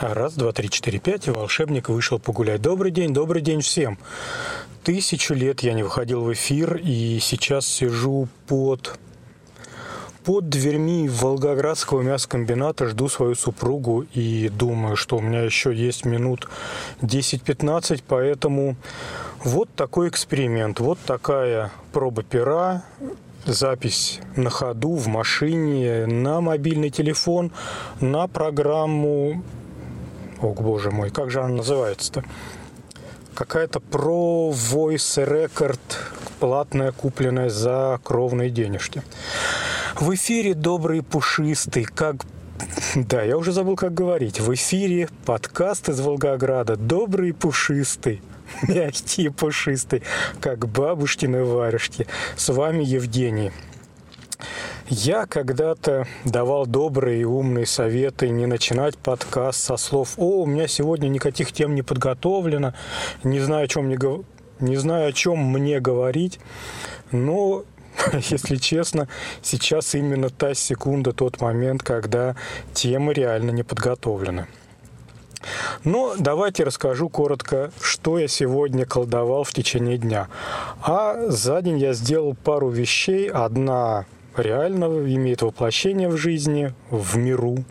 [0.00, 2.62] Раз, два, три, четыре, пять, и волшебник вышел погулять.
[2.62, 3.98] Добрый день, добрый день всем.
[4.82, 8.98] Тысячу лет я не выходил в эфир, и сейчас сижу под
[10.24, 16.48] под дверьми Волгоградского мясокомбината жду свою супругу и думаю, что у меня еще есть минут
[17.02, 18.76] 10-15, поэтому
[19.44, 22.84] вот такой эксперимент, вот такая проба пера,
[23.44, 27.52] запись на ходу, в машине, на мобильный телефон,
[28.00, 29.42] на программу
[30.42, 32.24] о, боже мой, как же она называется-то?
[33.34, 35.80] Какая-то Pro Voice Record,
[36.40, 39.02] платная, купленная за кровные денежки.
[39.98, 42.24] В эфире добрый пушистый, как
[42.94, 44.40] да, я уже забыл, как говорить.
[44.40, 46.76] В эфире подкаст из Волгограда.
[46.76, 48.20] Добрый пушистый,
[48.68, 50.02] мягкий пушистый,
[50.40, 52.06] как бабушкины варежки.
[52.36, 53.52] С вами Евгений.
[54.92, 60.66] Я когда-то давал добрые и умные советы не начинать подкаст со слов «О, у меня
[60.66, 62.74] сегодня никаких тем не подготовлено,
[63.22, 63.96] не знаю, о чем мне,
[64.58, 66.40] не знаю, о чем мне говорить».
[67.12, 67.62] Но,
[68.30, 69.06] если честно,
[69.42, 72.34] сейчас именно та секунда, тот момент, когда
[72.74, 74.48] темы реально не подготовлены.
[75.84, 80.26] Но давайте расскажу коротко, что я сегодня колдовал в течение дня.
[80.82, 83.30] А за день я сделал пару вещей.
[83.30, 84.04] Одна
[84.36, 87.64] реально имеет воплощение в жизни, в миру.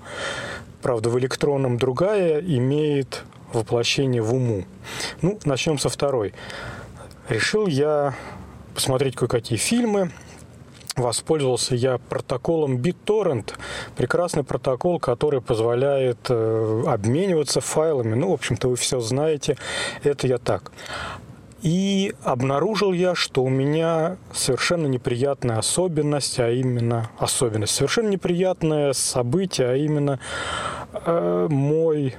[0.82, 4.66] Правда, в электронном другая имеет воплощение в уму.
[5.22, 6.34] Ну, начнем со второй.
[7.28, 8.16] Решил я
[8.74, 10.12] посмотреть кое-какие фильмы.
[10.96, 13.54] Воспользовался я протоколом BitTorrent.
[13.96, 18.16] Прекрасный протокол, который позволяет э, обмениваться файлами.
[18.16, 19.58] Ну, в общем-то, вы все знаете.
[20.04, 20.72] Это я так.
[21.62, 29.68] И обнаружил я, что у меня совершенно неприятная особенность, а именно особенность, совершенно неприятное событие,
[29.68, 30.20] а именно
[30.94, 32.16] э, мой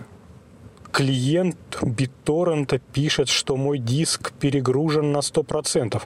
[0.93, 6.03] клиент BitTorrent пишет, что мой диск перегружен на 100%.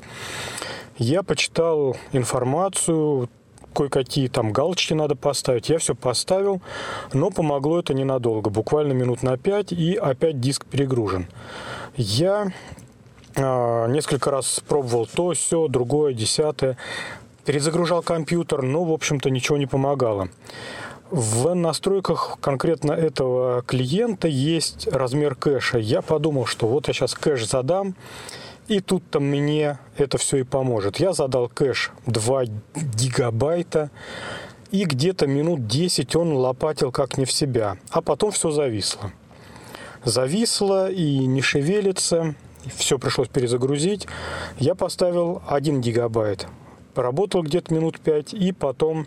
[0.99, 3.29] Я почитал информацию,
[3.75, 5.69] кое-какие там галочки надо поставить.
[5.69, 6.63] Я все поставил,
[7.13, 11.27] но помогло это ненадолго, буквально минут на 5, и опять диск перегружен.
[11.97, 12.53] Я
[13.37, 16.77] несколько раз пробовал то, все, другое, десятое.
[17.45, 20.29] Перезагружал компьютер, но, в общем-то, ничего не помогало.
[21.11, 25.79] В настройках конкретно этого клиента есть размер кэша.
[25.79, 27.95] Я подумал, что вот я сейчас кэш задам,
[28.67, 30.99] и тут-то мне это все и поможет.
[30.99, 33.91] Я задал кэш 2 гигабайта,
[34.71, 37.77] и где-то минут 10 он лопатил как не в себя.
[37.91, 39.13] А потом все зависло.
[40.05, 42.35] Зависло и не шевелится
[42.75, 44.07] все пришлось перезагрузить.
[44.59, 46.47] Я поставил 1 гигабайт.
[46.95, 49.07] Поработал где-то минут 5 и потом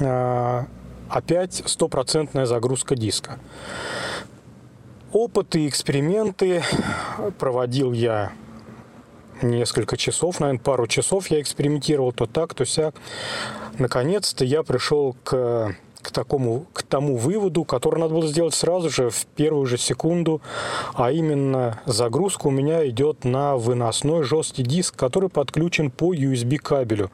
[0.00, 0.64] э,
[1.08, 3.38] опять стопроцентная загрузка диска.
[5.12, 6.62] Опыты и эксперименты
[7.38, 8.32] проводил я
[9.42, 12.96] несколько часов, наверное, пару часов я экспериментировал то так, то сяк.
[13.78, 19.10] Наконец-то я пришел к к, такому, к тому выводу, который надо было сделать сразу же,
[19.10, 20.40] в первую же секунду,
[20.94, 27.10] а именно загрузка у меня идет на выносной жесткий диск, который подключен по USB кабелю.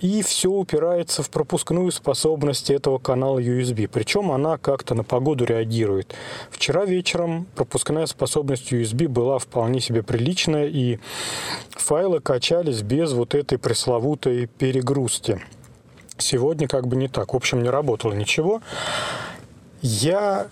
[0.00, 3.88] И все упирается в пропускную способность этого канала USB.
[3.90, 6.14] Причем она как-то на погоду реагирует.
[6.50, 10.98] Вчера вечером пропускная способность USB была вполне себе приличная, и
[11.70, 15.40] файлы качались без вот этой пресловутой перегрузки.
[16.18, 17.32] Сегодня как бы не так.
[17.32, 18.62] В общем, не работало ничего.
[19.82, 20.48] Я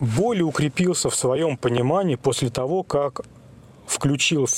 [0.00, 3.20] более укрепился в своем понимании после того, как
[3.86, 4.48] включил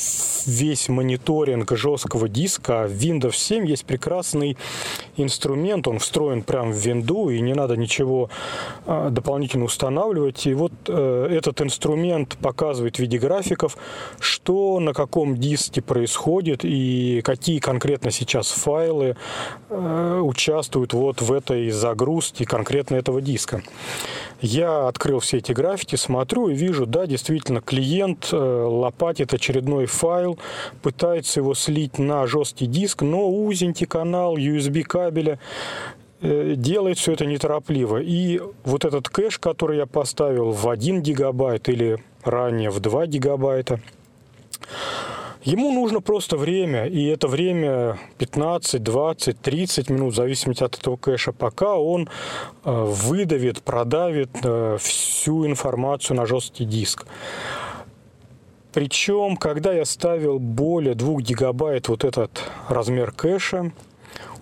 [0.47, 2.87] весь мониторинг жесткого диска.
[2.87, 4.57] В Windows 7 есть прекрасный
[5.17, 8.31] инструмент, он встроен прямо в винду, и не надо ничего
[8.87, 10.47] а, дополнительно устанавливать.
[10.47, 13.77] И вот э, этот инструмент показывает в виде графиков,
[14.19, 19.17] что на каком диске происходит и какие конкретно сейчас файлы
[19.71, 23.63] э, участвуют вот в этой загрузке конкретно этого диска.
[24.41, 30.39] Я открыл все эти графики, смотрю и вижу, да, действительно, клиент э, лопатит очередной файл,
[30.83, 35.39] пытается его слить на жесткий диск, но узенький канал USB кабеля
[36.21, 37.99] э, делает все это неторопливо.
[38.03, 43.81] И вот этот кэш, который я поставил в 1 гигабайт или ранее в 2 гигабайта,
[45.43, 50.97] Ему нужно просто время, и это время 15, 20, 30 минут, в зависимости от этого
[50.97, 52.09] кэша, пока он
[52.65, 57.07] э, выдавит, продавит э, всю информацию на жесткий диск.
[58.73, 63.71] Причем, когда я ставил более 2 гигабайт вот этот размер кэша,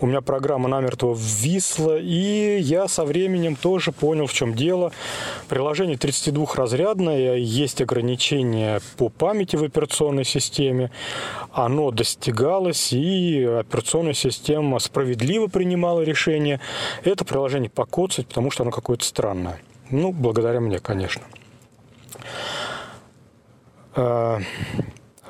[0.03, 4.93] у меня программа намертво ввисла, и я со временем тоже понял, в чем дело.
[5.49, 10.91] Приложение 32-разрядное, есть ограничения по памяти в операционной системе.
[11.53, 16.61] Оно достигалось, и операционная система справедливо принимала решение
[17.05, 19.61] это приложение покоцать, потому что оно какое-то странное.
[19.91, 21.23] Ну, благодаря мне, конечно.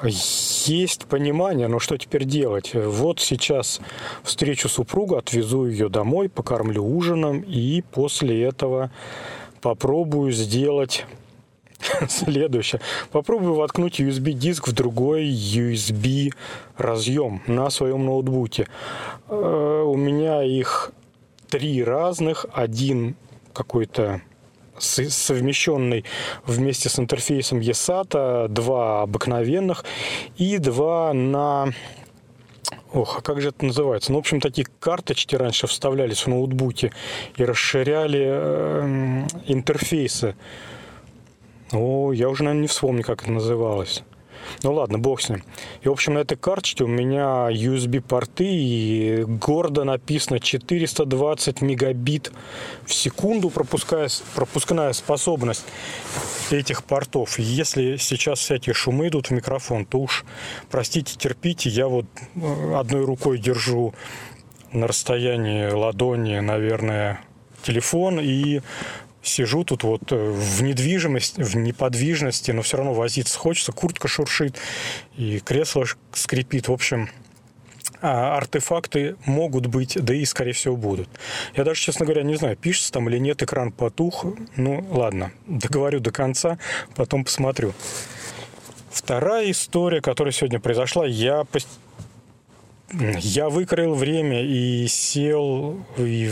[0.05, 2.73] Есть понимание, но что теперь делать?
[2.75, 3.81] Вот сейчас
[4.25, 8.91] встречу супругу, отвезу ее домой, покормлю ужином и после этого
[9.61, 11.07] попробую сделать
[12.09, 12.81] следующее.
[13.13, 16.33] Попробую воткнуть USB-диск в другой USB
[16.77, 18.67] разъем на своем ноутбуке.
[19.29, 20.93] Э, у меня их
[21.49, 22.47] три разных.
[22.53, 23.15] Один
[23.53, 24.21] какой-то
[24.83, 26.05] совмещенный
[26.45, 29.85] вместе с интерфейсом ESATA, два обыкновенных
[30.37, 31.73] и два на
[32.93, 34.13] Ох, а как же это называется?
[34.13, 36.93] Ну, в общем, такие карточки раньше вставлялись в ноутбуки
[37.37, 40.37] и расширяли э, интерфейсы.
[41.73, 44.03] О, я уже, наверное, не вспомню, как это называлось.
[44.63, 45.43] Ну ладно, бог с ним.
[45.83, 52.33] И, в общем, на этой карточке у меня USB-порты, и гордо написано 420 мегабит
[52.85, 55.65] в секунду пропуская, пропускная способность
[56.51, 57.39] этих портов.
[57.39, 60.25] Если сейчас всякие шумы идут в микрофон, то уж,
[60.71, 63.95] простите, терпите, я вот э, одной рукой держу
[64.73, 67.21] на расстоянии ладони, наверное,
[67.63, 68.61] телефон и
[69.23, 74.57] сижу тут вот э, в недвижимости, в неподвижности, но все равно возиться хочется, куртка шуршит
[75.17, 76.69] и кресло скрипит.
[76.69, 77.09] В общем,
[78.01, 81.09] а, артефакты могут быть, да и, скорее всего, будут.
[81.55, 84.27] Я даже, честно говоря, не знаю, пишется там или нет, экран потух.
[84.57, 86.59] Ну, ладно, договорю до конца,
[86.97, 87.73] потом посмотрю.
[88.91, 91.47] Вторая история, которая сегодня произошла, я
[93.21, 96.31] я выкроил время и сел и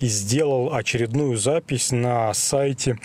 [0.00, 2.98] и сделал очередную запись на сайте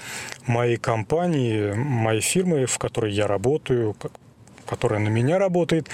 [0.46, 3.96] моей компании, моей фирмы, в которой я работаю,
[4.66, 5.90] которая на меня работает.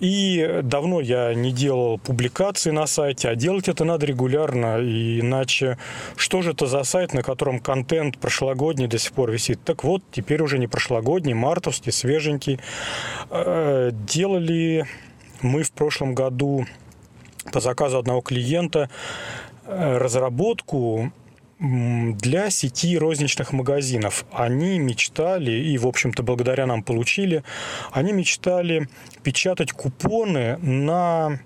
[0.00, 5.78] И давно я не делал публикации на сайте, а делать это надо регулярно, иначе
[6.16, 9.60] что же это за сайт, на котором контент прошлогодний до сих пор висит?
[9.64, 12.58] Так вот, теперь уже не прошлогодний, мартовский, свеженький.
[13.30, 14.86] Э, делали
[15.40, 16.66] мы в прошлом году
[17.52, 18.90] по заказу одного клиента
[19.66, 21.12] разработку
[21.58, 24.26] для сети розничных магазинов.
[24.32, 27.42] Они мечтали, и, в общем-то, благодаря нам получили,
[27.92, 28.88] они мечтали
[29.22, 31.40] печатать купоны на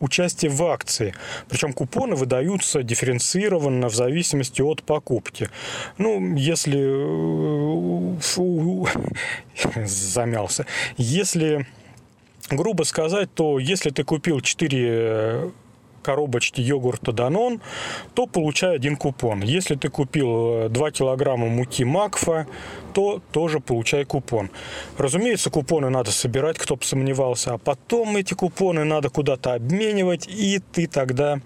[0.00, 1.14] участие в акции.
[1.48, 5.48] Причем купоны выдаются дифференцированно в зависимости от покупки.
[5.98, 6.78] Ну, если...
[6.80, 8.16] Э,
[9.86, 10.66] замялся.
[10.96, 11.66] Если
[12.50, 15.52] грубо сказать, то если ты купил 4
[16.02, 17.60] коробочки йогурта Данон,
[18.14, 19.42] то получай один купон.
[19.42, 22.46] Если ты купил 2 э, килограмма муки Макфа,
[22.92, 24.50] то тоже получай купон.
[24.98, 30.60] Разумеется, купоны надо собирать, кто бы сомневался, а потом эти купоны надо куда-то обменивать, и
[30.72, 31.40] ты тогда,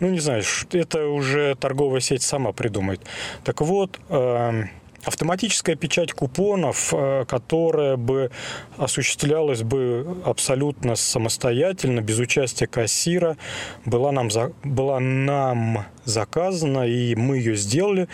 [0.00, 0.42] ну не знаю,
[0.72, 3.00] это уже торговая сеть сама придумает.
[3.44, 4.64] Так вот, э,
[5.04, 8.30] автоматическая печать купонов, э, которая бы
[8.76, 13.36] осуществлялась бы абсолютно самостоятельно, без участия кассира,
[13.84, 18.08] была нам, за, была нам заказана, и мы ее сделали.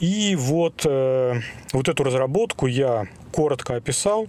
[0.00, 1.40] И вот, э,
[1.72, 4.28] вот эту разработку я коротко описал.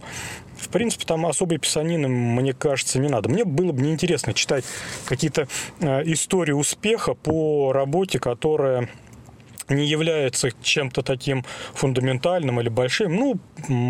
[0.57, 3.29] В принципе, там особой писанины, мне кажется, не надо.
[3.29, 4.65] Мне было бы неинтересно читать
[5.05, 5.48] какие-то
[5.79, 8.89] э, истории успеха по работе, которая
[9.69, 11.43] не является чем-то таким
[11.74, 13.15] фундаментальным или большим.
[13.15, 13.39] Ну,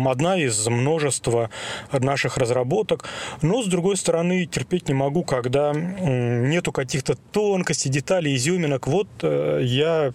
[0.08, 1.50] одна из множества
[1.92, 3.04] наших разработок.
[3.42, 8.86] Но, с другой стороны, терпеть не могу, когда нету каких-то тонкостей, деталей, изюминок.
[8.86, 10.12] Вот э, я,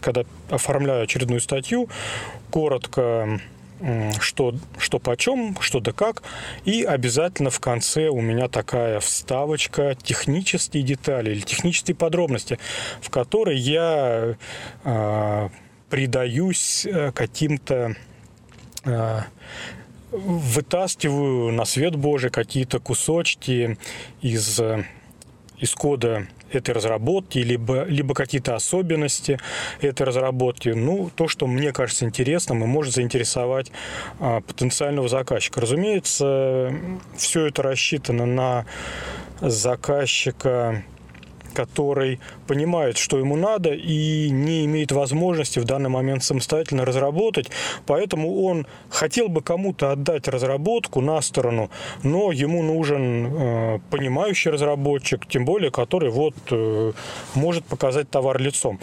[0.00, 1.88] когда оформляю очередную статью,
[2.50, 3.40] коротко
[4.20, 6.22] что, что почем, что да как.
[6.64, 12.58] И обязательно в конце у меня такая вставочка технические детали или технические подробности,
[13.00, 14.36] в которой я
[14.84, 15.48] э,
[15.90, 17.96] придаюсь э, каким-то
[18.84, 19.20] э,
[20.10, 23.76] вытаскиваю на свет Божий какие-то кусочки
[24.22, 24.60] из,
[25.58, 29.38] из кода этой разработки, либо, либо какие-то особенности
[29.80, 30.70] этой разработки.
[30.70, 33.72] Ну, то, что мне кажется интересным и может заинтересовать
[34.20, 35.60] а, потенциального заказчика.
[35.60, 36.72] Разумеется,
[37.16, 38.66] все это рассчитано на
[39.40, 40.84] заказчика
[41.56, 47.50] который понимает, что ему надо и не имеет возможности в данный момент самостоятельно разработать,
[47.86, 51.70] поэтому он хотел бы кому-то отдать разработку на сторону,
[52.02, 56.92] но ему нужен э, понимающий разработчик, тем более, который вот э,
[57.34, 58.78] может показать товар лицом.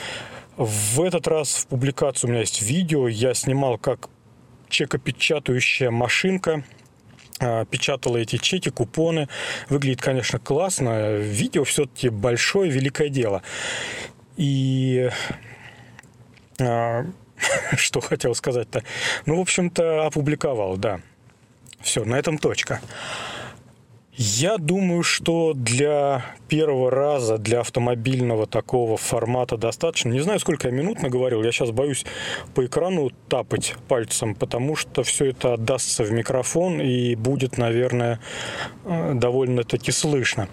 [0.57, 4.09] В этот раз в публикации у меня есть видео, я снимал, как
[4.69, 6.63] чекопечатающая машинка
[7.69, 9.27] печатала эти чеки, купоны.
[9.69, 11.17] Выглядит, конечно, классно.
[11.17, 13.43] Видео все-таки большое, великое дело.
[14.37, 15.09] И
[16.59, 17.05] а,
[17.75, 18.83] что хотел сказать-то?
[19.25, 20.99] Ну, в общем-то, опубликовал, да.
[21.81, 22.81] Все, на этом точка.
[24.15, 30.09] Я думаю, что для первого раза, для автомобильного такого формата достаточно.
[30.09, 31.41] Не знаю, сколько я минут наговорил.
[31.41, 32.05] Я сейчас боюсь
[32.53, 38.19] по экрану тапать пальцем, потому что все это отдастся в микрофон и будет, наверное,
[38.85, 40.47] э, довольно-таки слышно.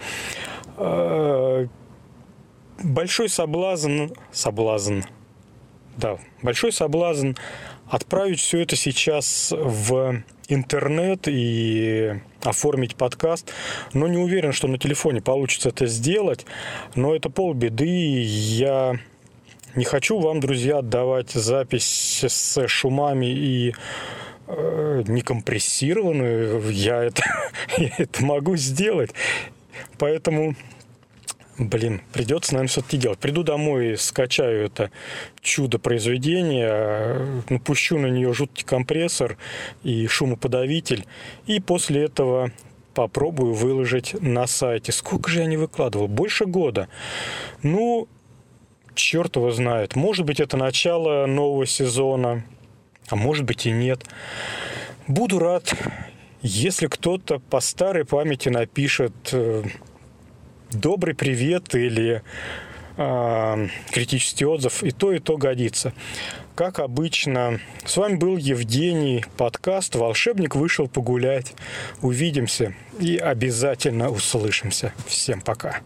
[0.79, 1.67] Э,
[2.83, 4.07] большой соблазн...
[4.33, 5.01] Соблазн.
[5.99, 7.33] Да, большой соблазн
[7.91, 13.53] отправить все это сейчас в интернет и оформить подкаст,
[13.93, 16.47] но не уверен, что на телефоне получится это сделать,
[16.95, 18.97] но это полбеды, я
[19.75, 23.75] не хочу вам, друзья, отдавать запись с шумами и
[24.47, 27.23] э, некомпрессированную, я это,
[27.77, 29.11] я это могу сделать,
[29.99, 30.55] поэтому
[31.61, 33.19] Блин, придется, наверное, все-таки делать.
[33.19, 34.91] Приду домой, скачаю это
[35.43, 39.37] чудо произведения, напущу на нее жуткий компрессор
[39.83, 41.05] и шумоподавитель,
[41.47, 42.51] и после этого
[42.95, 44.91] попробую выложить на сайте.
[44.91, 46.09] Сколько же я не выкладывал?
[46.09, 46.89] Больше года.
[47.63, 48.09] Ну,
[48.95, 49.97] черт его знает.
[49.97, 52.43] Может быть, это начало нового сезона,
[53.11, 54.07] а может быть и нет.
[55.07, 55.75] Буду рад,
[56.41, 59.63] если кто-то по старой памяти напишет э,
[60.73, 62.23] добрый привет или
[62.97, 65.93] э, критический отзыв, и то, и то годится.
[66.55, 71.55] Как обычно, с вами был Евгений, подкаст «Волшебник вышел погулять».
[72.03, 74.93] Увидимся и обязательно услышимся.
[75.07, 75.81] Всем пока.